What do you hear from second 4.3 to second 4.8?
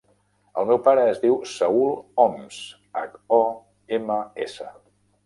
essa.